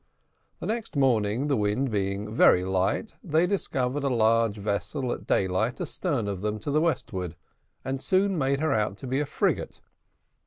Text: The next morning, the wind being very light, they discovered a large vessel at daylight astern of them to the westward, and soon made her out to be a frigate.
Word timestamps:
The 0.59 0.65
next 0.65 0.95
morning, 0.95 1.45
the 1.45 1.55
wind 1.55 1.91
being 1.91 2.33
very 2.33 2.65
light, 2.65 3.13
they 3.23 3.45
discovered 3.45 4.03
a 4.03 4.09
large 4.09 4.57
vessel 4.57 5.11
at 5.13 5.27
daylight 5.27 5.79
astern 5.79 6.27
of 6.27 6.41
them 6.41 6.57
to 6.61 6.71
the 6.71 6.81
westward, 6.81 7.35
and 7.85 8.01
soon 8.01 8.35
made 8.35 8.61
her 8.61 8.73
out 8.73 8.97
to 8.97 9.05
be 9.05 9.19
a 9.19 9.27
frigate. 9.27 9.79